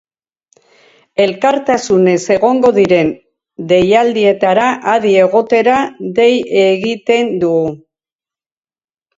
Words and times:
Elkartasunez, 1.25 2.15
egongo 2.37 2.71
diren 2.79 3.11
deialdietara 3.73 4.65
adi 4.97 5.13
egotera 5.27 5.77
dei 6.21 6.31
egiten 6.67 7.31
dugu. 7.45 7.73